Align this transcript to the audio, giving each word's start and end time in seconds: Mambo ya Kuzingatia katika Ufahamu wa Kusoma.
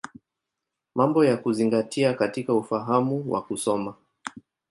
Mambo 0.95 1.25
ya 1.25 1.37
Kuzingatia 1.37 2.13
katika 2.13 2.53
Ufahamu 2.53 3.31
wa 3.31 3.41
Kusoma. 3.41 3.95